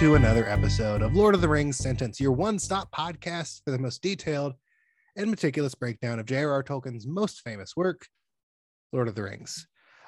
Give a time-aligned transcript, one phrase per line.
[0.00, 3.78] to another episode of Lord of the Rings Sentence, your one stop podcast for the
[3.78, 4.54] most detailed
[5.14, 6.62] and meticulous breakdown of J.R.R.
[6.62, 8.06] Tolkien's most famous work,
[8.94, 9.66] Lord of the Rings.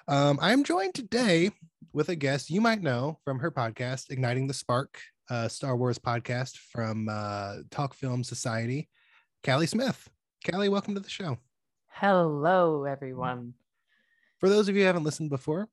[0.09, 1.51] Um, I'm joined today
[1.93, 4.99] with a guest you might know from her podcast, Igniting the Spark,
[5.29, 8.89] a Star Wars podcast from uh, Talk Film Society,
[9.45, 10.09] Callie Smith.
[10.51, 11.37] Callie, welcome to the show.
[11.89, 13.53] Hello, everyone.
[14.39, 15.69] For those of you who haven't listened before,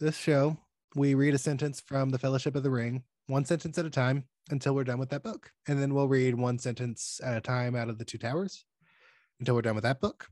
[0.00, 0.56] this show,
[0.94, 4.24] we read a sentence from The Fellowship of the Ring, one sentence at a time
[4.50, 5.50] until we're done with that book.
[5.68, 8.64] And then we'll read one sentence at a time out of the Two Towers
[9.40, 10.28] until we're done with that book.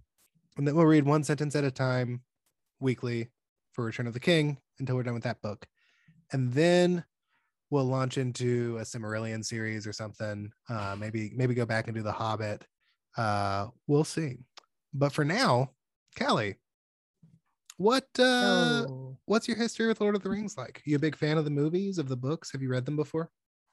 [0.56, 2.22] And then we'll read one sentence at a time
[2.80, 3.28] weekly
[3.72, 5.66] for Return of the King until we're done with that book.
[6.32, 7.04] And then
[7.70, 10.52] we'll launch into a Silmarillion series or something.
[10.68, 12.66] Uh, maybe maybe go back and do The Hobbit.
[13.16, 14.38] Uh, we'll see.
[14.92, 15.70] But for now,
[16.18, 16.56] Callie,
[17.76, 18.99] what uh, Oh.
[19.30, 20.82] What's your history with Lord of the Rings like?
[20.84, 22.50] you a big fan of the movies, of the books?
[22.50, 23.30] Have you read them before?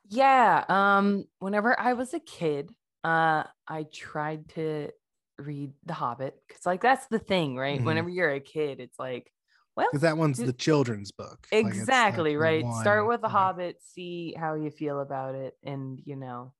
[0.08, 0.64] Yeah.
[0.70, 2.70] Um, whenever I was a kid,
[3.04, 4.92] uh, I tried to
[5.40, 7.82] read The Hobbit because, like, that's the thing, right?
[7.82, 7.86] Mhm.
[7.86, 9.32] Whenever you're a kid, it's like,
[9.76, 11.48] well, Because that one's do- the children's book.
[11.52, 12.66] Like, like, exactly the right.
[12.82, 13.30] Start with The.
[13.30, 16.54] Hobbit, see how you feel about it, and you know,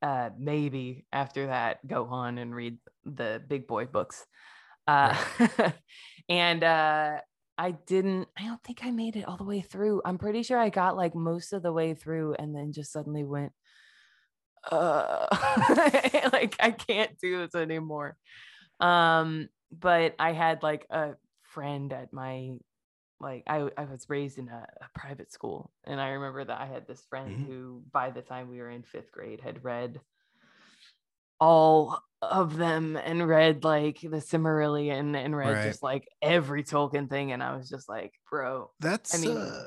[0.00, 4.26] uh, maybe after that, go on and read the big boy books.
[4.86, 5.14] Uh,
[6.28, 7.20] and uh,
[7.58, 8.28] I didn't.
[8.38, 10.02] I don't think I made it all the way through.
[10.04, 13.24] I'm pretty sure I got like most of the way through, and then just suddenly
[13.24, 13.52] went,
[14.70, 15.26] uh,
[16.32, 18.16] like I can't do this anymore.
[18.80, 22.52] Um, but I had like a friend at my
[23.20, 26.66] like I, I was raised in a, a private school and i remember that i
[26.66, 27.46] had this friend Mhm.
[27.46, 30.00] who by the time we were in fifth grade had read
[31.40, 35.64] all of them and read like the Silmarillion and read Right.
[35.64, 39.64] just like every Tolkien thing and I was just like bro That's I mean- uh,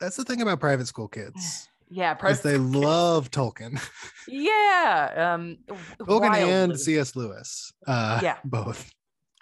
[0.00, 1.68] that's the thing about private school kids.
[1.90, 3.80] yeah Because they love Tolkien.
[4.28, 5.58] yeah um
[6.00, 6.78] Tolkien and.
[6.80, 7.16] C.S.
[7.16, 7.72] Lewis.
[7.86, 8.36] Uh, Yeah.
[8.44, 8.90] both.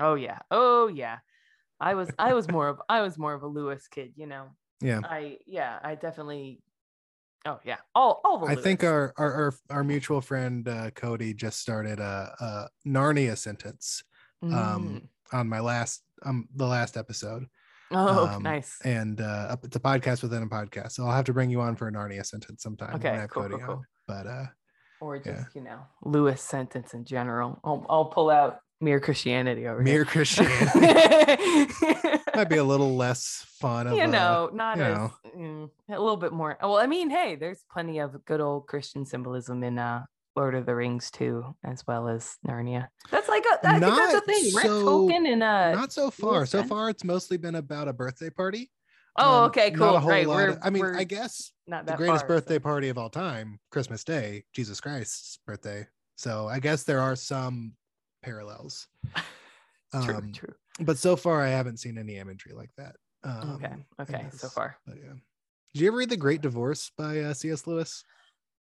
[0.01, 1.19] oh yeah oh yeah
[1.79, 4.47] I was I was more of I was more of a Lewis kid you know
[4.81, 5.01] Yeah.
[5.05, 6.61] I yeah I definitely
[7.47, 11.61] oh yeah all all I think our, our our our mutual friend uh, Cody just
[11.61, 14.03] started a, a Narnia sentence
[14.43, 15.09] um, Mm.
[15.33, 17.47] on my last um the last episode,
[17.91, 20.93] oh um, nice and uh, it's a podcast within a podcast.
[20.93, 22.97] So I'll have to bring you on for a Narnia sentence sometime.
[22.97, 23.75] Okay, cool, Cody cool, cool.
[23.77, 23.85] on.
[24.07, 24.47] But uh,
[25.01, 25.45] or just Yeah.
[25.55, 27.59] you know Lewis sentence in general.
[27.65, 30.05] I'll, I'll pull out mere Christianity over mere here.
[30.05, 30.81] Christianity
[32.35, 33.87] might be a little less fun.
[33.87, 35.13] Of, you uh, know, not you as know.
[35.37, 36.57] mm, a little bit more.
[36.61, 40.05] Well, I mean, hey, there's plenty of good old Christian symbolism in uh
[40.35, 42.89] Lord of the Rings too, as well as Narnia.
[43.11, 44.67] That's like a, I think that's a thing, right?
[44.67, 45.73] so- Tolkien and uh.
[45.73, 46.45] not so far.
[46.45, 48.71] So far, it's mostly been about a birthday party.
[49.19, 49.97] oh, Um, okay, cool.
[49.97, 52.99] a right, of- I mean, I guess not the greatest far, birthday so- party of
[52.99, 55.87] all time, Christmas Day, Jesus Christ's birthday.
[56.17, 57.73] So I guess there are some
[58.27, 58.89] parallels.
[60.05, 60.53] True, Um, true.
[60.81, 62.97] But so far, I haven't seen any imagery like that.
[63.25, 64.77] Um, Okay, okay, so far.
[64.87, 65.13] But yeah.
[65.73, 67.67] Did you ever read The Great Divorce by uh, C.S.
[67.67, 68.05] Lewis?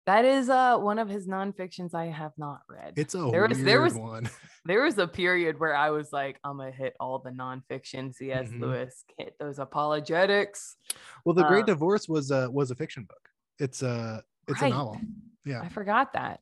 [0.06, 2.94] That is uh one of his nonfictions I have not read.
[2.96, 4.30] It's a There weird was- there was- one.
[4.66, 8.48] there was a period where I was like, I'm gonna hit all the nonfiction C.S.
[8.50, 8.62] Mhm.
[8.62, 10.78] Lewis, hit those apologetics.
[11.26, 13.30] Well, The Great uh, Divorce was a was a fiction book.
[13.60, 14.72] It's a it's Right.
[14.72, 15.00] a novel.
[15.46, 15.62] Yeah.
[15.62, 16.40] I forgot that.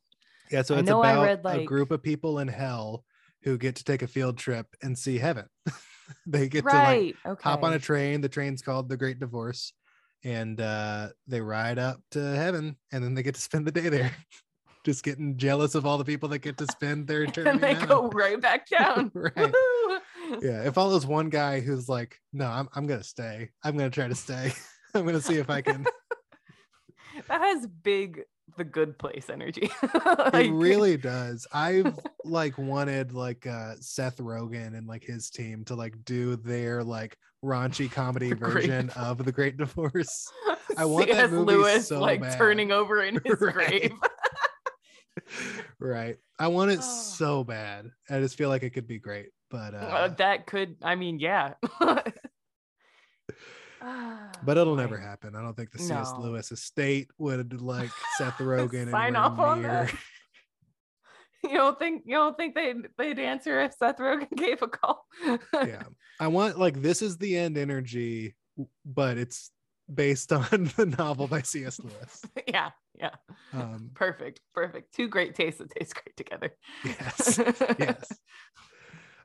[0.51, 3.03] Yeah, so I it's about read, a group of people in hell
[3.43, 5.45] who get to take a field trip and see heaven.
[6.25, 7.41] they get to like okay.
[7.41, 8.21] hop on a train.
[8.21, 9.73] The train's called the Great Divorce,
[10.23, 13.89] and uh, they ride up to heaven, and then they get to spend the day
[13.89, 14.11] there,
[14.85, 17.49] just getting jealous of all the people that get to spend their eternity.
[17.49, 19.11] and they go right back down.
[19.13, 19.53] Right.
[20.41, 23.49] Yeah, it follows one guy who's like, "No, I'm I'm gonna stay.
[23.63, 24.51] I'm gonna try to stay.
[24.93, 25.85] I'm gonna see if I can."
[27.27, 28.23] That has big
[28.55, 29.69] the good place energy.
[29.83, 31.45] it really does.
[31.51, 36.83] I've like wanted like uh Seth Rogen and like his team to like do their
[36.83, 40.31] like raunchy comedy The Great version of the Great Divorce.
[40.77, 41.31] I want that C.S.
[41.31, 42.37] movie Lewis so like bad.
[42.37, 43.53] turning over in his Right.
[43.53, 43.91] grave.
[45.79, 46.17] right.
[46.39, 46.81] I want it Oh.
[47.17, 47.89] so bad.
[48.09, 49.27] I just feel like it could be great.
[49.49, 51.53] But uh, Uh, that could, I mean, yeah.
[53.81, 55.35] Ah, but it'll never happen.
[55.35, 56.11] I don't think the C.S.
[56.13, 56.19] No.
[56.21, 59.69] Lewis estate would like Seth Rogen Sign off on near.
[59.71, 59.93] that.
[61.43, 65.05] You don't think you don't think they'd they'd answer if Seth Rogen gave a call?
[65.53, 65.83] yeah.
[66.19, 68.35] I want like this is the end energy,
[68.83, 69.51] but it's
[69.93, 71.79] based on the novel by C.S.
[71.79, 72.21] Lewis.
[72.47, 73.11] yeah, yeah.
[73.53, 74.93] Um, Perfect, perfect.
[74.95, 76.53] Two great tastes that taste great together.
[76.83, 77.39] yes,
[77.79, 78.11] yes.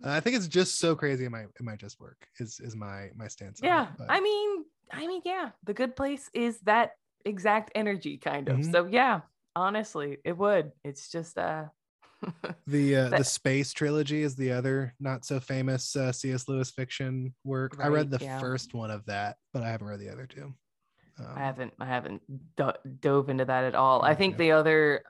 [0.05, 1.25] Uh, I think it's just so crazy.
[1.25, 2.27] It might it might just work.
[2.39, 3.61] Is is my my stance?
[3.61, 5.51] on it, Yeah, I mean, I mean, yeah.
[5.65, 6.93] The Good Place is that
[7.25, 8.59] exact energy, kind of.
[8.59, 8.73] Mhm.
[8.73, 9.21] So yeah,
[9.55, 10.73] honestly, it would.
[10.85, 11.67] It's just uh
[12.67, 16.49] The uh, the space trilogy is the other not so famous uh, C.S.
[16.49, 17.77] Lewis fiction work.
[17.81, 18.39] I read the yeah.
[18.39, 20.55] first one of that, but I haven't read the other two.
[21.19, 22.23] Um, I haven't I haven't
[22.57, 24.03] do- dove into that at all.
[24.03, 24.45] I think Okay.
[24.45, 25.05] the other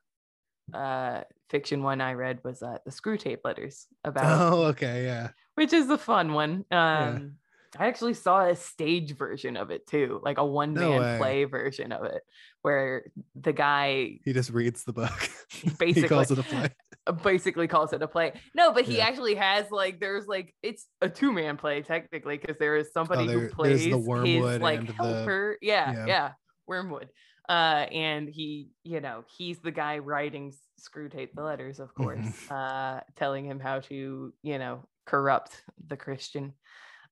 [0.73, 5.31] uh fiction one I read was uh, the Screwtape letters about Oh, okay, yeah.
[5.55, 6.65] which is a fun one.
[6.71, 7.09] Yeah.
[7.09, 7.33] Um
[7.79, 11.17] I actually saw a stage version of it too, like a one man way.
[11.19, 12.23] play version of it
[12.61, 13.05] where
[13.35, 15.29] the guy He just reads the book.
[15.79, 16.09] Basically.
[16.09, 16.69] calls it a play.
[17.25, 18.33] basically calls it a play.
[18.55, 19.07] No, but he Yeah.
[19.07, 23.25] actually has like there's like it's a two man play technically because there is somebody
[23.25, 25.57] Oh, there- who plays the his Wormwood like and the- helper.
[25.63, 26.07] Yeah, yeah.
[26.07, 26.31] yeah,
[26.67, 27.09] Wormwood.
[27.53, 33.01] Uh, and he, you know, he's the guy writing Screwtape the letters, of course, uh,
[33.17, 36.55] telling him how to, you know, corrupt the Christian.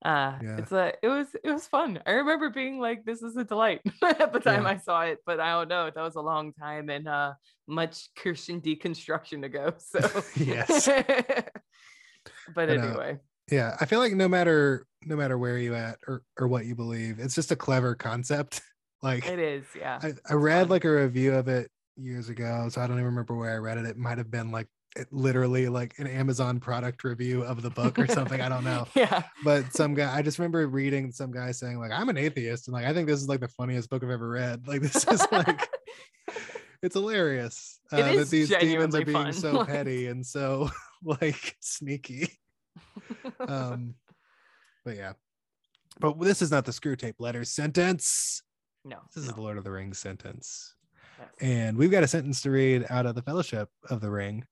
[0.02, 0.56] Uh, Yeah.
[0.56, 2.00] it's a, it was, it was fun.
[2.06, 4.70] I remember being like, this is a delight at the time Yeah.
[4.70, 7.34] I saw it, but I don't know, that was a long time and uh,
[7.66, 9.74] much Christian deconstruction to go.
[9.78, 10.00] So
[10.36, 10.86] Yes.
[12.54, 12.82] but I know.
[12.82, 13.18] anyway,
[13.50, 16.74] Yeah, I feel like no matter no matter where you at or or what you
[16.74, 18.62] believe, it's just a clever concept.
[19.02, 19.98] Like it is, yeah.
[20.02, 23.34] I, I read like a review of it years ago, so I don't even remember
[23.34, 23.86] where I read it.
[23.86, 24.66] It might have been like
[24.96, 28.40] it literally like an Amazon product review of the book or something.
[28.40, 28.86] I don't know.
[28.94, 29.22] yeah.
[29.44, 32.74] But some guy, I just remember reading some guy saying like, "I'm an atheist," and
[32.74, 34.66] like I think this is like the funniest book I've ever read.
[34.66, 35.68] Like this is like
[36.82, 39.32] it's hilarious uh, that these demons are being fun.
[39.32, 40.70] so Like- petty and so
[41.02, 42.28] like sneaky.
[43.40, 43.94] Um,
[44.84, 45.12] but yeah,
[46.00, 48.42] but this is not the Screwtape letter sentence.
[48.84, 48.98] No.
[49.14, 50.74] This is no, the Lord of the Rings sentence.
[51.18, 51.28] yes.
[51.40, 54.44] And we've got a sentence to read out of the Fellowship of the Ring.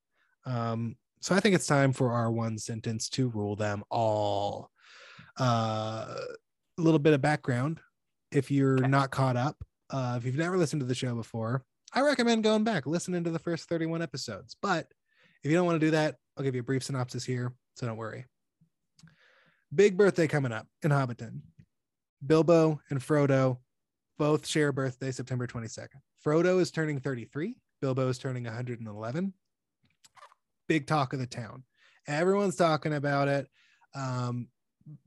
[0.47, 4.71] Um, so I think it's time for our one sentence to rule them all.
[5.39, 6.15] Uh,
[6.79, 7.81] a little bit of background.
[8.31, 8.89] If you're Okay.
[8.89, 9.57] not caught up,
[9.91, 13.31] uh, if you've never listened to the show before, I recommend going back, listening to
[13.31, 14.57] the first 31 episodes.
[14.61, 14.87] But
[15.43, 17.53] if you don't want to do that, I'll give you a brief synopsis here.
[17.77, 18.27] So don't worry.
[19.75, 21.41] Big birthday coming up in Hobbiton.
[22.27, 23.59] Bilbo and Frodo
[24.19, 26.01] both share a birthday September 22nd.
[26.25, 29.33] Frodo is turning 33, Bilbo is turning 111.
[30.69, 31.65] Big talk of the town.
[32.07, 33.49] Everyone's talking about it.
[33.95, 34.49] Um,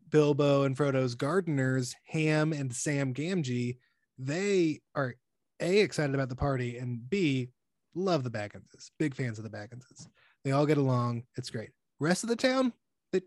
[0.10, 3.78] Bilbo and Frodo's gardeners, Ham and Sam Gamgee,
[4.18, 5.16] they are
[5.60, 7.50] A, excited about the party, and B,
[7.96, 8.92] love the Bagginses.
[9.00, 10.08] Big fans of the Bagginses.
[10.44, 11.24] They all get along.
[11.38, 11.70] It's great.
[12.00, 12.74] Rest of the town,
[13.12, 13.22] they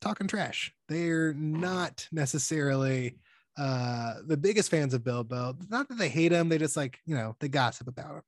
[0.00, 0.72] talking trash.
[0.88, 3.18] They're not necessarily
[3.56, 5.56] uh the biggest fans of Bilbo.
[5.68, 8.22] Not that they hate him, they just like, you know, they gossip about him.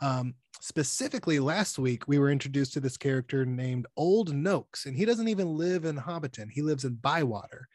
[0.00, 5.04] Um specifically last week we were introduced to this character named Old Noakes and he
[5.04, 6.50] doesn't even live in Hobbiton.
[6.50, 7.68] He lives in Bywater.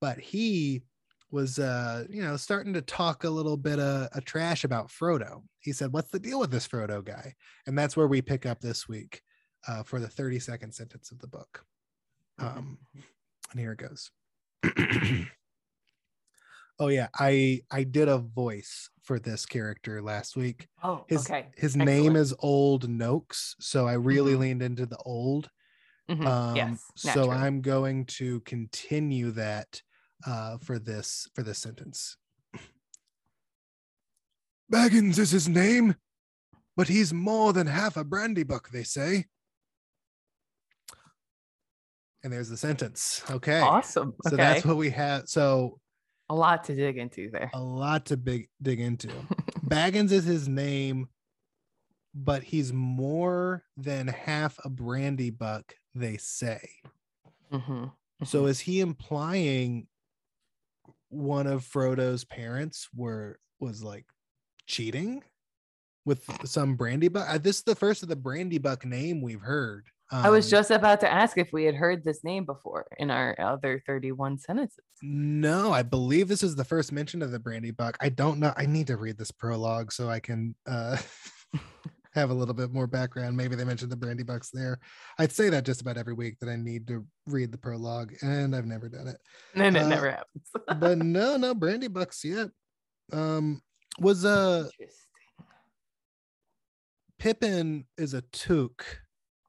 [0.00, 0.82] But he
[1.30, 5.42] was uh you know starting to talk a little bit of a trash about Frodo.
[5.60, 7.34] He said, "What's the deal with this Frodo guy?"
[7.66, 9.22] And that's where we pick up this week
[9.66, 11.64] uh for the 30 second sentence of the book.
[12.38, 12.78] Um
[13.50, 14.10] and here it goes.
[16.78, 20.68] oh yeah, I I did a voice for this character last week.
[20.82, 21.48] oh, His okay.
[21.56, 24.38] his name is Old Noakes, so I really Mhm.
[24.38, 25.50] leaned into the old.
[26.08, 26.84] Mhm, Um, yes.
[26.96, 27.30] so.
[27.30, 29.80] I'm going to continue that
[30.26, 32.16] uh, for this for this sentence.
[34.72, 35.96] Baggins is his name,
[36.76, 39.26] but he's more than half a Brandybuck, they say.
[42.22, 43.22] And there's the sentence.
[43.30, 43.60] Okay.
[43.60, 44.14] awesome.
[44.22, 44.36] So okay.
[44.36, 45.28] that's what we have.
[45.28, 45.78] So
[46.30, 47.50] a lot to dig into there.
[47.54, 49.08] a lot to big dig into.
[49.66, 51.08] Baggins is his name,
[52.14, 55.64] but he's more than half a Brandybuck,
[55.94, 56.68] they say.
[57.52, 57.92] Mhm,
[58.24, 59.86] So is he implying
[61.08, 64.06] one of Frodo's parents were was like
[64.66, 65.22] cheating
[66.04, 67.42] with some brandy buck?
[67.42, 69.86] This is the first of the Brandybuck name we've heard.
[70.22, 73.10] I was Um, just about to ask if we had heard this name before in
[73.10, 74.84] our other 31 sentences.
[75.02, 77.94] no, I believe this is the first mention of the Brandybuck.
[78.00, 78.52] I don't know.
[78.56, 80.96] I need to read this prologue so I can uh
[82.14, 83.36] have a little bit more background.
[83.36, 84.78] Maybe they mentioned the Brandybucks there.
[85.18, 88.54] I'd say that just about every week that I need to read the prologue, and
[88.54, 89.16] I've never done it.
[89.56, 90.48] And it Uh, never happens.
[90.80, 92.50] but no, no Brandybucks yet.
[93.12, 93.60] Um,
[93.98, 94.88] was uh Interesting.
[97.18, 98.84] Pippin is a Took,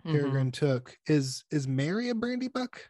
[0.06, 0.14] Mhm.
[0.14, 0.98] Peregrine Took.
[1.08, 2.90] Is is Merry a brandy buck?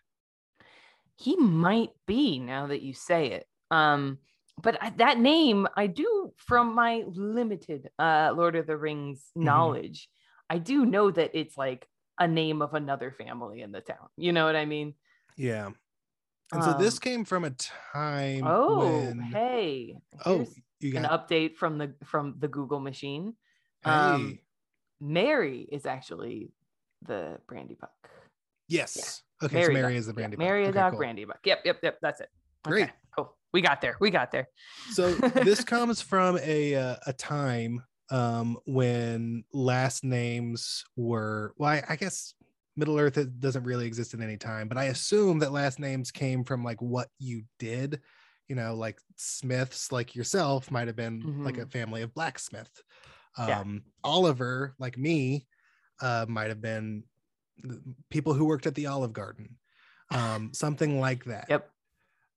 [1.17, 3.47] He might be now that you say it.
[3.71, 4.19] Um,
[4.61, 9.43] but I, that name I do from my limited uh Lord of the Rings Mhm.
[9.43, 10.09] knowledge.
[10.49, 11.87] I do know that it's like
[12.19, 14.07] a name of another family in the town.
[14.17, 14.95] You know what I mean?
[15.37, 15.71] Yeah.
[16.51, 19.97] And so this Um, came from a time Oh, when hey.
[20.25, 20.45] Oh,
[20.79, 23.35] you got an update from the from the Google machine.
[23.83, 23.91] hey.
[23.91, 24.39] um,
[25.01, 26.51] Merry is actually
[27.01, 27.89] the Brandybuck.
[28.67, 29.21] yes.
[29.43, 30.37] Okay, so Merry is the Yeah, Brandy.
[30.37, 30.45] Buck.
[30.45, 31.01] Merry Okay, dog, cool.
[31.01, 31.39] Brandybuck.
[31.43, 31.97] Yep, yep, yep.
[32.01, 32.29] That's it.
[32.63, 32.83] Great.
[32.83, 33.37] Okay, cool.
[33.53, 33.97] We got there.
[33.99, 34.47] We got there.
[34.91, 41.83] So this comes from a uh, a time um when last names were well, I,
[41.89, 42.33] I guess
[42.77, 46.11] Middle Earth it doesn't really exist in any time, but I assume that last names
[46.11, 48.01] came from like what you did.
[48.47, 52.69] You know, like Smiths, like yourself, might have been like a family of blacksmith.
[53.37, 53.63] Um, Yeah.
[54.03, 55.47] Oliver, like me,
[56.01, 57.03] uh, might have been
[57.63, 59.57] the people who worked at the Olive Garden,
[60.11, 61.45] um, something like that.
[61.49, 61.69] Yep.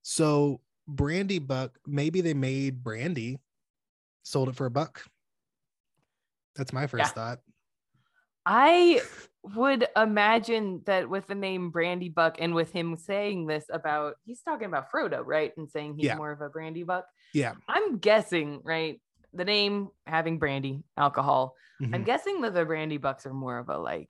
[0.01, 3.39] So Brandybuck, maybe they made brandy,
[4.23, 5.03] sold it for a buck.
[6.55, 7.07] That's my first Yeah.
[7.09, 7.39] thought.
[8.45, 9.01] I
[9.43, 14.67] would imagine that with the name Brandybuck and with him saying this about he's talking
[14.67, 15.55] about Frodo, right?
[15.57, 16.15] And saying he's Yeah.
[16.15, 17.03] more of a Brandybuck.
[17.33, 17.53] Yeah.
[17.67, 18.99] I'm guessing, right?
[19.33, 21.55] The name having brandy, alcohol.
[21.81, 22.05] I'm Mhm.
[22.05, 24.09] guessing that the Brandybucks are more of a like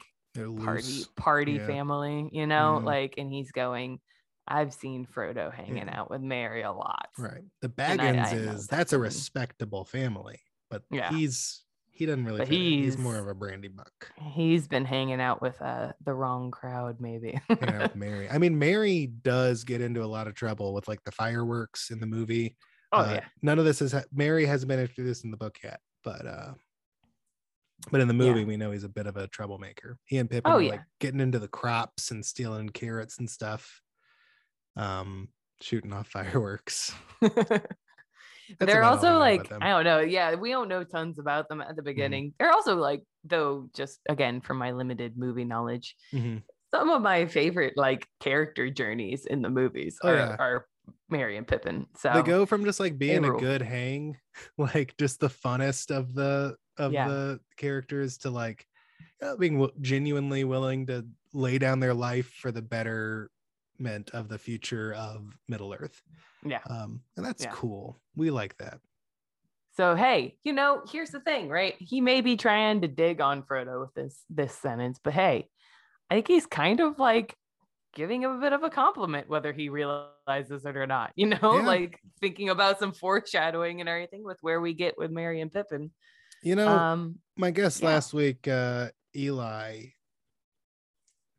[0.63, 1.67] party party Yeah.
[1.67, 2.85] family, you know, Mhm.
[2.85, 3.99] like and he's going,
[4.47, 5.99] I've seen Frodo hanging Yeah.
[5.99, 7.09] out with Merry a lot.
[7.17, 7.43] Right.
[7.61, 11.09] The Baggins is that's a respectable family, but Yeah.
[11.11, 12.47] he's he doesn't really in.
[12.47, 13.91] he's more of a Brandybuck.
[14.15, 17.39] He's been hanging out with uh the wrong crowd, maybe.
[17.49, 18.29] with Merry.
[18.29, 21.99] I mean, Merry does get into a lot of trouble with like the fireworks in
[21.99, 22.55] the movie.
[22.91, 23.25] Oh Uh, yeah.
[23.41, 26.53] None of this is Merry hasn't been introduced in the book yet, but uh
[27.91, 28.31] but in the Yeah.
[28.31, 29.97] movie we know he's a bit of a troublemaker.
[30.05, 30.71] He and Pippin Oh, are yeah.
[30.71, 33.81] like getting into the crops and stealing carrots and stuff.
[34.75, 35.29] Um
[35.61, 36.93] shooting off fireworks.
[38.59, 39.51] They're about all we also like.
[39.61, 39.99] I don't know.
[39.99, 42.33] Yeah, we don't know tons about them at the beginning.
[42.39, 46.41] They're also like though just again from my limited movie knowledge, Mhm.
[46.71, 50.35] some of my favorite like character journeys in the movies Oh, yeah.
[50.39, 50.65] are
[51.09, 51.87] Merry and Pippin.
[51.97, 54.17] So They go from just like being a good hang,
[54.57, 57.07] like just the funnest of the of Yeah.
[57.07, 58.65] the characters to like
[59.21, 64.37] uh, being w- genuinely willing to lay down their life for the betterment of the
[64.37, 66.01] future of Middle Earth.
[66.45, 66.59] yeah.
[66.69, 67.51] Um, and that's Yeah.
[67.51, 67.99] cool.
[68.15, 68.79] We like that.
[69.75, 71.75] So hey, you know, here's the thing, right?
[71.79, 75.47] He may be trying to dig on Frodo with this this sentence, but hey,
[76.09, 77.35] I think he's kind of like
[77.93, 81.11] giving him a bit of a compliment, whether he realizes it or not.
[81.15, 81.65] You know, Yeah.
[81.65, 85.91] like thinking about some foreshadowing and everything with where we get with Merry and Pippin.
[86.43, 87.87] You know, Um, my guest yeah.
[87.89, 89.85] last week, uh, Eli,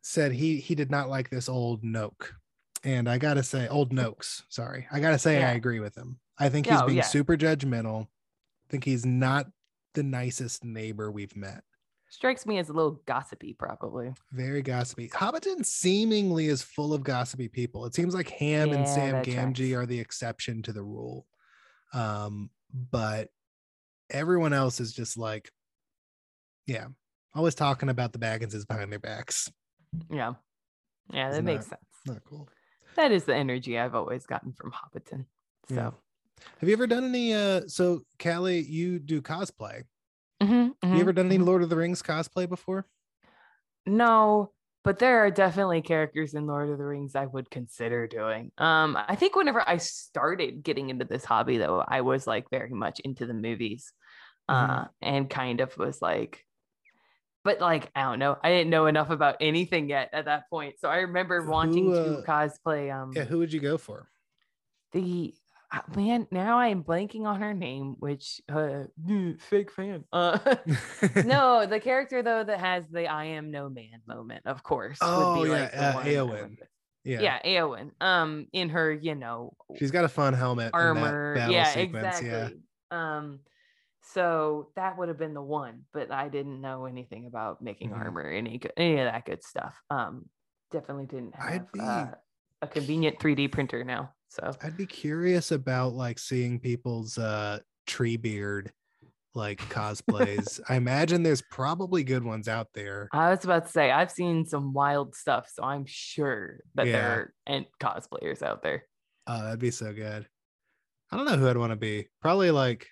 [0.03, 2.31] said he he did not like this old Noke.
[2.83, 4.87] And I gotta say, old Noakes, sorry.
[4.91, 6.19] I gotta say I agree with him.
[6.39, 7.05] I think he's Oh, being yeah.
[7.05, 8.05] super judgmental.
[8.05, 9.47] I think he's not
[9.95, 11.63] the nicest neighbor we've met.
[12.11, 14.13] Strikes me as a little gossipy, probably.
[14.33, 15.09] Very gossipy.
[15.09, 17.87] Hobbiton seemingly is full of gossipy people.
[17.87, 19.83] It seems like Ham and Sam Gamgee tracks.
[19.83, 21.27] are the exception to the rule.
[21.95, 22.51] Um,
[22.91, 23.29] but
[24.11, 25.51] everyone else is just like,
[26.67, 26.87] yeah,
[27.35, 29.51] always talking about the Bagginses behind their backs.
[30.11, 30.35] Yeah.
[31.13, 31.81] Yeah, that makes sense.
[32.07, 32.49] Not cool.
[32.97, 35.27] That is the energy I've always gotten from Hobbiton.
[35.69, 35.91] So Yeah.
[36.59, 37.35] Have you ever done any?
[37.35, 39.85] Uh, so Callie, you do cosplay.
[40.43, 41.45] Mhm, Have you ever mhm, done any mhm.
[41.45, 42.87] Lord of the Rings cosplay before?
[43.87, 44.53] No,
[44.85, 48.53] but there are definitely characters in Lord of the Rings I would consider doing.
[48.59, 52.71] Um, I think whenever I started getting into this hobby, though, I was like very
[52.71, 53.93] much into the movies,
[54.49, 54.75] Mhm.
[54.75, 56.47] uh, and kind of was like,
[57.45, 60.79] but like I don't know, I didn't know enough about anything yet at that point.
[60.81, 62.95] So I remember wanting Who, to uh, cosplay.
[62.95, 64.11] Um, Yeah, who would you go for?
[64.93, 65.35] the
[65.95, 68.85] man now I am blanking on her name, which uh,
[69.49, 70.05] fake fan.
[70.13, 70.39] Uh,
[71.25, 74.99] no, the character though that has the "I am no man" moment, of course.
[75.01, 76.57] Oh, would be yeah, like uh, Eowyn.
[77.05, 77.39] yeah.
[77.43, 77.61] Yeah.
[77.63, 77.91] Eowyn.
[78.01, 80.71] Um, in her, you know, She's got a fun helmet.
[80.75, 81.35] armor.
[81.37, 82.61] Yeah, sequence, exactly.
[82.91, 83.41] Um,
[84.03, 87.99] so that would have been the one, but I didn't know anything about making Mhm.
[88.01, 89.81] armor, any good, any of that good stuff.
[89.91, 90.29] Um,
[90.71, 92.13] definitely didn't have be- uh,
[92.63, 94.15] a convenient 3D printer now.
[94.31, 97.59] So I'd be curious about like seeing people's uh
[97.89, 98.69] Treebeard
[99.35, 100.61] like cosplays.
[100.69, 103.09] I imagine there's probably good ones out there.
[103.13, 106.93] I was about to say I've seen some wild stuff, so I'm sure that Yeah.
[106.93, 108.85] there are and cosplayers out there.
[109.27, 110.27] Oh, that'd be so good.
[111.13, 112.09] I don't know who I'd want to be.
[112.21, 112.87] Probably like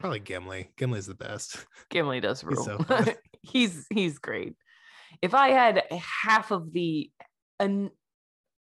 [0.00, 0.70] probably Gimli.
[0.76, 1.64] Gimli's the best.
[1.90, 2.64] Gimli does He's rule.
[2.64, 3.08] so fun.
[3.42, 4.54] he's he's great.
[5.22, 5.84] If I had
[6.22, 7.10] half of the
[7.60, 7.90] an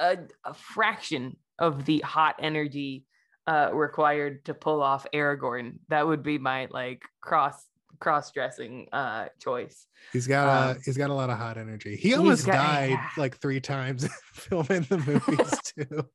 [0.02, 3.06] a, a fraction of the hot energy
[3.48, 7.56] uh required to pull off Aragorn, that would be my like cross
[8.00, 9.86] cross dressing uh choice.
[10.14, 11.96] He's got a Um, he's got a lot of hot energy.
[11.96, 13.10] He almost got- died yeah.
[13.18, 16.08] like three times filming the movies too.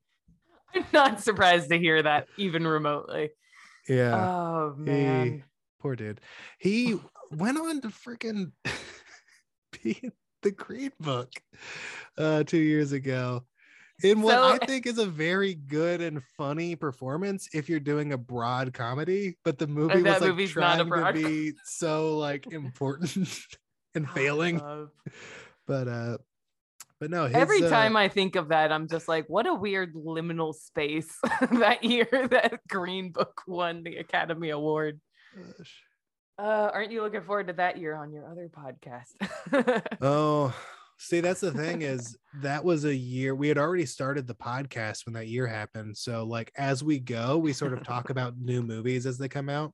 [0.74, 3.30] I'm not surprised to hear that even remotely.
[3.88, 4.14] Yeah.
[4.28, 5.44] Oh man.
[5.80, 6.20] Poor dude.
[6.58, 6.98] He
[7.30, 8.52] went on to freaking
[9.82, 10.12] be in
[10.42, 11.30] the Green Book
[12.18, 13.44] uh two years ago.
[14.02, 18.12] In what So- I think is a very good and funny performance if you're doing
[18.12, 22.18] a broad comedy, but the movie was like movie's not a trying to be so
[22.18, 23.28] like important
[23.94, 24.60] and failing.
[24.60, 24.86] Uh,
[25.66, 26.18] But uh
[26.98, 29.52] but no, his, Every uh, time I think of that, I'm just like, what a
[29.52, 31.14] weird liminal space
[31.52, 34.98] that year that Green Book won the Academy Award.
[35.36, 35.82] gosh.
[36.38, 39.12] Uh, aren't you looking forward to that year on your other podcast?
[40.00, 40.54] Oh,
[40.96, 45.06] see, that's the thing is that was a year we had already started the podcast
[45.06, 45.96] when that year happened.
[45.96, 49.48] So, like, as we go, we sort of talk about new movies as they come
[49.48, 49.72] out.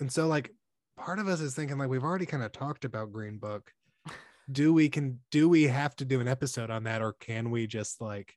[0.00, 0.52] And so, like,
[0.96, 3.72] part of us is thinking, like, we've already kind of talked about Green Book.
[4.50, 7.68] Do we can do we have to do an episode on that, or can we
[7.68, 8.34] just like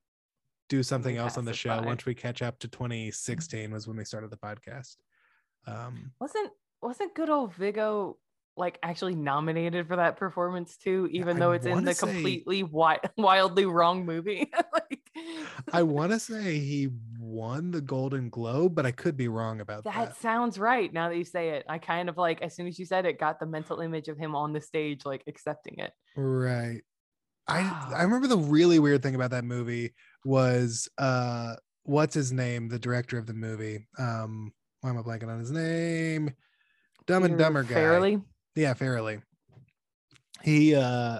[0.69, 1.85] do something else on the show by.
[1.85, 4.95] once we catch up to 2016 was when we started the podcast.
[5.67, 6.51] Um, wasn't
[6.81, 8.17] wasn't good old Viggo
[8.55, 12.99] like actually nominated for that performance too, even though it's in the say- completely wi-
[13.17, 14.51] wildly wrong movie?
[14.73, 14.99] like,
[15.71, 19.83] I want to say he won the Golden Globe, but I could be wrong about
[19.85, 19.93] that.
[19.93, 20.91] that sounds right.
[20.93, 23.19] Now that you say it, I kind of like as soon as you said it,
[23.19, 25.91] got the mental image of him on the stage, like accepting it.
[26.15, 26.81] Right.
[27.47, 27.59] I
[27.95, 29.93] I remember the really weird thing about that movie
[30.23, 33.87] was uh what's his name, the director of the movie.
[33.97, 36.33] Um why am I blanking on his name?
[37.05, 37.75] Dumb and Dumber guy.
[37.75, 38.23] Farrelly?
[38.55, 39.21] Yeah, Farrelly.
[40.43, 41.19] He uh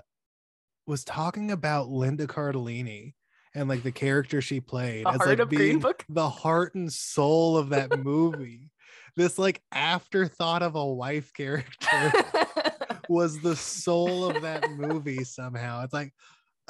[0.85, 3.13] was talking about Linda Cardellini
[3.55, 6.05] and like the character she played The as heart like of Green being Book?
[6.09, 8.69] the heart and soul of that movie.
[9.15, 12.11] this like afterthought of a wife character
[13.09, 15.83] was the soul of that movie somehow.
[15.83, 16.13] It's like,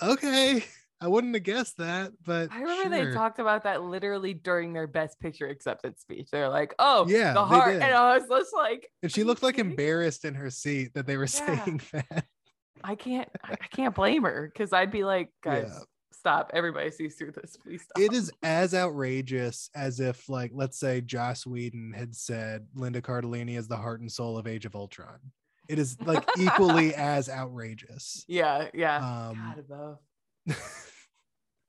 [0.02, 0.64] okay,
[1.04, 3.06] I wouldn't have guessed that, but I remember sure.
[3.08, 6.30] they talked about that literally during their best picture acceptance speech.
[6.32, 9.60] They're like, "Oh, Yeah, the heart," and I was just like, and she looked like
[9.60, 11.66] embarrassed in her seat that they were Yeah.
[11.66, 12.26] saying that.
[12.86, 15.80] I can't, I can't blame her because I'd be like, guys, Yeah.
[16.14, 16.52] stop!
[16.54, 17.58] Everybody sees through this.
[17.58, 18.00] Please stop.
[18.02, 23.58] It is as outrageous as if, like, let's say Joss Whedon had said Linda Cardellini
[23.58, 25.20] is the heart and soul of Age of Ultron.
[25.70, 28.24] It is like equally as outrageous.
[28.30, 28.98] Yeah, yeah.
[28.98, 29.98] Um, God above.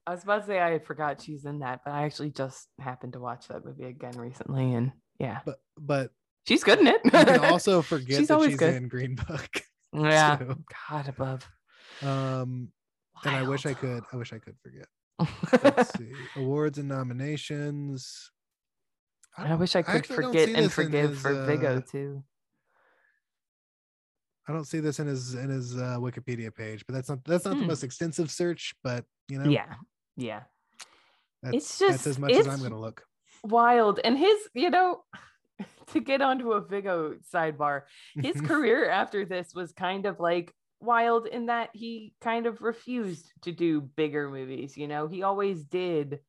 [0.07, 2.69] I was about to say I had forgot she's in that, but I actually just
[2.79, 6.11] happened to watch that movie again recently, and yeah, but but
[6.47, 7.01] she's good in it.
[7.05, 8.75] you can also forget She's that always she's good.
[8.75, 9.49] in Green Book.
[9.95, 10.57] yeah, too.
[10.91, 11.49] God above.
[12.03, 12.69] Um,
[13.25, 14.03] and I wish I could.
[14.13, 14.87] I wish I could forget.
[15.63, 16.13] Let's see.
[16.37, 18.31] Awards and nominations.
[19.39, 22.23] I don't- wish I could don't forget and forgive his, for Viggo uh, too.
[24.47, 27.47] I don't see this in his in his uh, Wikipedia page, but that's not that's
[27.47, 27.69] not the Hmm.
[27.69, 28.75] most extensive search.
[28.85, 29.73] But you know, Yeah,
[30.17, 30.43] yeah.
[31.43, 33.03] that's, it's that's just- as much as I'm gonna look.
[33.43, 34.01] Wild.
[34.03, 35.03] And his, you know,
[35.93, 37.83] to get onto a Viggo sidebar,
[38.15, 43.31] his career after this was kind of like wild in that he kind of refused
[43.43, 44.77] to do bigger movies.
[44.77, 46.21] You know, he always did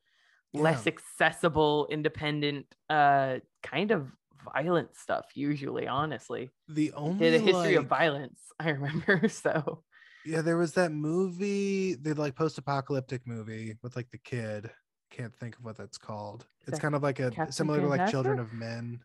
[0.53, 4.07] less accessible, independent, uh, kind of
[4.53, 5.25] violent stuff.
[5.35, 8.39] Usually, honestly, the only did a history of violence.
[8.59, 9.27] I remember.
[9.29, 9.83] So
[10.25, 14.71] Yeah, there was that movie, the like post-apocalyptic movie with like the kid.
[15.11, 16.41] Can't think of what that's called.
[16.61, 18.99] Is It's that kind of like a Captain similar to like Children of Men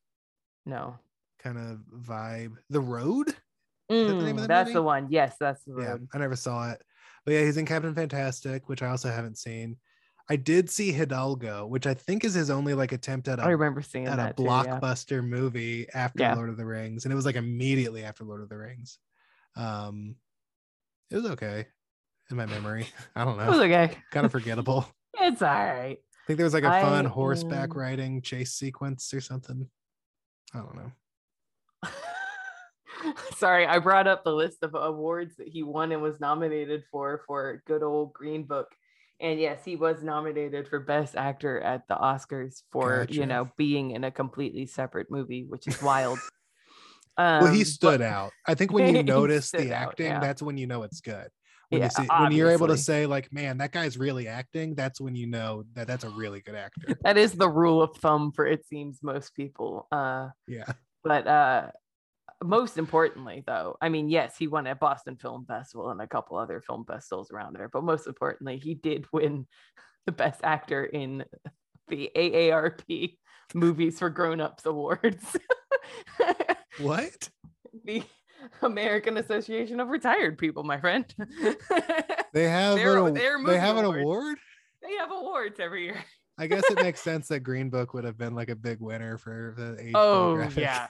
[0.64, 0.98] no.
[1.38, 2.56] kind of vibe.
[2.70, 3.26] The Road.
[3.26, 3.34] that
[3.88, 5.08] the of Mm, the that's the one.
[5.10, 6.08] Yes, that's the Yeah, road.
[6.14, 6.82] I never saw it.
[7.24, 9.76] But yeah, he's in Captain Fantastic, which I also haven't seen.
[10.28, 13.50] I did see Hidalgo, which I think is his only like attempt at I a
[13.50, 14.78] remember seeing at a that too, yeah.
[14.80, 16.34] blockbuster movie after Yeah.
[16.34, 18.98] Lord of the Rings, and it was like immediately after Lord of the Rings.
[19.56, 20.14] Um,
[21.10, 21.66] it was okay
[22.30, 22.86] in my memory.
[23.16, 23.44] I don't know.
[23.44, 23.96] It was okay.
[24.10, 24.86] kind of forgettable.
[25.22, 25.98] It's all right.
[25.98, 29.68] I think there was like a fun I, horseback um, riding chase sequence or something.
[30.54, 30.92] I don't know.
[33.36, 37.22] Sorry, I brought up the list of awards that he won and was nominated for
[37.26, 38.68] for good old Green Book.
[39.20, 43.90] And yes, he was nominated for Best Actor at the Oscars for, you know, being
[43.90, 46.18] in a completely separate movie, which is wild.
[47.42, 48.32] Well, he Um, stood but- out.
[48.46, 50.20] I think when you notice the out, acting, yeah.
[50.20, 51.28] that's when you know it's good.
[51.68, 54.74] When Yeah, you see when you're able to say like, man, that guy's really acting,
[54.74, 56.96] that's when you know that that's a really good actor.
[57.04, 59.86] That is the rule of thumb for it seems most people.
[59.92, 60.72] Uh Yeah.
[61.04, 61.70] but uh
[62.42, 66.38] most importantly though i mean yes he won at boston film festival and a couple
[66.38, 69.46] other film festivals around there but most importantly he did win
[70.06, 71.22] the best actor in
[71.88, 72.80] the aarp
[73.52, 75.36] movies for grown-ups awards
[76.80, 77.28] What?
[77.84, 78.02] the
[78.62, 81.04] american association of retired people my friend
[82.32, 84.38] They have They're- an, they're they have an award?
[84.82, 86.02] they have awards every year
[86.38, 89.18] I guess it makes sense that Green Book would have been like a big winner
[89.18, 89.92] for the age.
[89.94, 90.86] oh yeah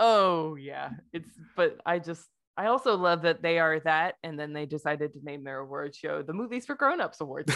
[0.00, 2.26] oh yeah it's but i just
[2.56, 5.94] i also love that they are that and then they decided to name their award
[5.94, 7.52] show the movies for grown-ups awards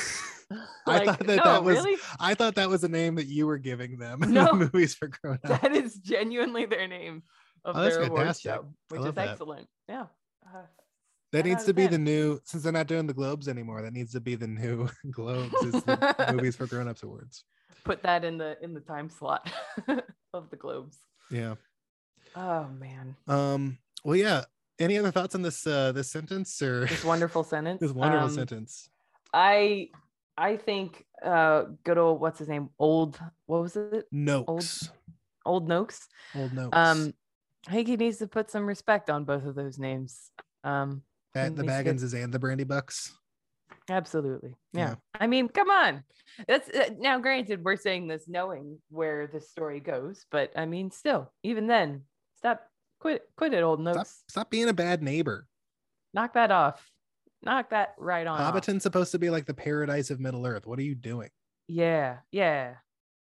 [0.86, 3.46] I thought that no, that was really I thought that was a name that you
[3.46, 4.20] were giving them.
[4.28, 4.52] No.
[4.54, 5.60] movies for grown up.
[5.60, 7.22] that is genuinely their name
[7.68, 8.52] of Oh, that's their award fantastic.
[8.52, 9.28] show which is that.
[9.28, 10.06] excellent yeah
[10.46, 10.62] Uh,
[11.32, 13.82] That needs to be the new since they're not doing the Globes anymore.
[13.82, 15.52] That needs to be the new Globes.
[15.62, 17.44] Is the movies for grown ups awards.
[17.84, 19.42] put that in the in the time slot
[20.32, 20.96] of the globes
[21.30, 21.54] Yeah.
[22.34, 23.78] oh man Um.
[24.04, 24.44] Well, yeah.
[24.78, 28.34] Any other thoughts on this uh this sentence or this wonderful sentence this wonderful Um,
[28.34, 28.88] sentence?
[29.34, 29.90] i
[30.38, 34.88] i think uh good old what's his name old what was it Noakes.
[35.44, 36.76] old noakes Old Noakes.
[36.76, 37.12] um
[37.66, 40.30] i think he needs to put some respect on both of those names
[40.64, 41.02] um
[41.34, 43.12] Pat the Bagginses and the Brandybucks.
[43.90, 44.94] absolutely yeah, Yeah.
[45.20, 46.04] i mean come on
[46.46, 50.90] that's uh, now granted we're saying this knowing where the story goes but i mean
[50.90, 52.02] still even then
[52.36, 52.60] stop
[53.00, 55.46] quit quit it old Stop, stop being a bad neighbor.
[56.14, 56.86] knock that off
[57.42, 58.46] knock that right on off.
[58.46, 60.66] Hobbiton's supposed to be like the paradise of Middle Earth.
[60.66, 61.30] What are you doing?
[61.70, 62.74] yeah yeah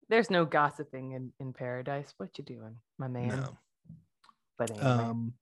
[0.09, 3.57] there's no gossiping in in paradise what you doing my man No.
[4.69, 5.33] But anyway Um.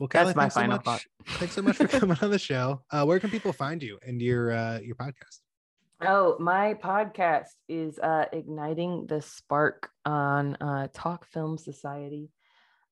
[0.00, 0.84] Well, Callie, That's my thanks so much.
[0.84, 1.04] thought.
[1.38, 2.82] Thanks so much for coming on the show.
[2.90, 5.40] Uh, where can people find you and your uh, your podcast?
[6.00, 12.28] Oh, my podcast is uh, Igniting the Spark on uh, Talk Film Society.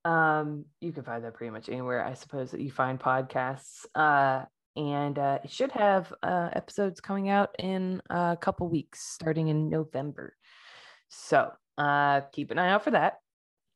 [0.04, 3.84] Um, you can find that pretty much anywhere, I suppose, that you find podcasts.
[3.94, 4.44] Uh,
[4.76, 9.68] and uh, it should have uh, episodes coming out in a couple weeks, starting in
[9.68, 10.34] November.
[11.08, 13.18] So uh, keep an eye out for that.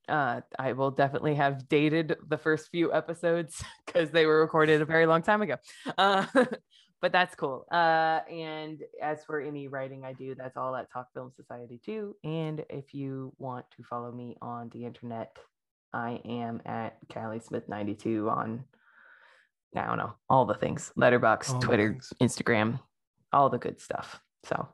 [0.09, 4.85] Uh, I will definitely have dated the first few episodes because they were recorded a
[4.85, 5.57] very long time ago.
[5.99, 6.27] Uh,
[7.03, 7.67] but that's cool.
[7.71, 12.17] Uh, and as for any writing I do, that's all at Talk Film Society too.
[12.25, 15.37] And if you want to follow me on the internet,
[15.93, 18.65] I am at Callie Smith 92 on
[19.75, 20.93] I don't know, all the things.
[20.99, 22.13] Letterboxd, All Twitter, things.
[22.23, 22.81] Instagram,
[23.33, 24.21] all the good stuff.
[24.45, 24.69] So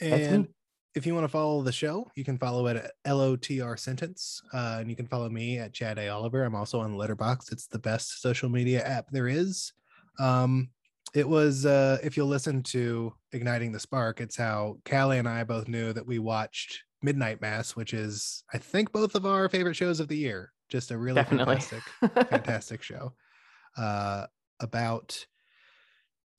[0.00, 0.48] And.
[0.96, 4.40] If you want to follow the show, you can follow it at LOTR Sentence.
[4.54, 6.08] Uh, and you can follow me at Chad A.
[6.08, 6.42] Oliver.
[6.42, 7.52] I'm also on Letterboxd.
[7.52, 9.74] It's the best social media app there is.
[10.18, 10.70] Um,
[11.14, 15.44] it was, uh, if you'll listen to Igniting the Spark, it's how Callie and I
[15.44, 19.76] both knew that we watched Midnight Mass, which is, I think, both of our favorite
[19.76, 20.50] shows of the year.
[20.70, 21.60] Just a really definitely.
[21.60, 23.12] fantastic fantastic show
[23.76, 24.26] uh
[24.60, 25.26] about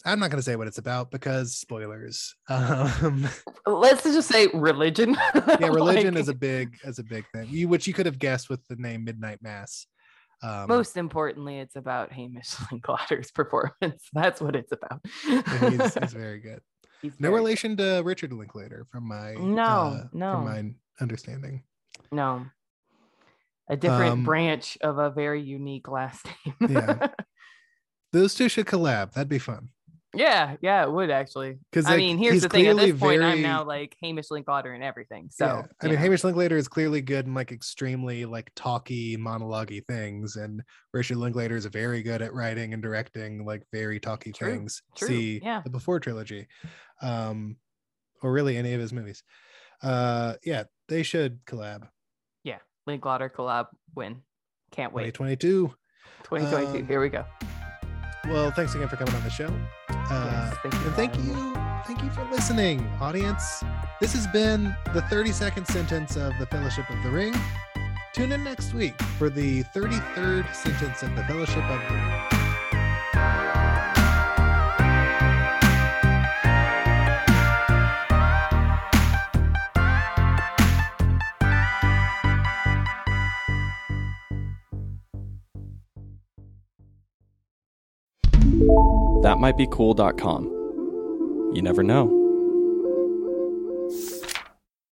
[0.06, 3.28] i'm not going to say what it's about because spoilers um
[3.66, 5.18] Let's just say religion.
[5.36, 8.20] yeah religion Like, is a big is a big thing you which you could have
[8.20, 9.88] guessed with the name midnight mass
[10.44, 14.04] um most importantly, it's about Hamish Linklater's performance.
[14.14, 15.02] That's what it's about.
[15.24, 16.62] he's, he's very good
[17.02, 17.36] He's no very good.
[17.38, 20.34] relation to richard linklater from my No, uh, no.
[20.34, 20.64] from my
[21.02, 21.64] understanding
[22.12, 22.46] No.
[23.68, 26.56] A different Um, branch of a very unique last name.
[26.70, 27.08] Yeah.
[28.14, 29.70] those two should collab that'd be fun
[30.18, 31.60] yeah, yeah, it would actually.
[31.72, 32.68] because I mean, here's the thing.
[32.68, 35.30] At this point, I'm now like Hamish Linklater and everything.
[35.32, 35.64] So yeah.
[35.82, 36.02] I mean, know.
[36.02, 40.62] Hamish Linklater is clearly good in like extremely like talky, monologue things, and
[40.94, 44.82] Richard Linklater is very good at writing and directing like very talky True, things.
[44.96, 45.62] true, See yeah.
[45.64, 46.48] the Before trilogy,
[47.02, 47.58] um,
[48.22, 49.24] or really any of his movies.
[49.82, 51.88] Uh, yeah, they should collab.
[52.44, 54.22] yeah, Linklater collab win.
[54.72, 55.14] Can't wait.
[55.14, 55.74] 2022.
[56.24, 56.80] 2022.
[56.80, 57.26] um, Here we go.
[58.30, 59.48] Well, thanks again for coming on the show.
[59.90, 61.42] Uh, Yes, thank you and thank having me.
[61.42, 61.54] you,
[61.86, 63.64] thank you for listening, audience.
[64.02, 67.34] This has been the 30 second sentence of the Fellowship of the Ring.
[68.14, 72.37] Tune in next week for the 33rd sentence of the Fellowship of the Ring.
[89.48, 91.52] That might be cool.com.
[91.54, 92.27] You never know.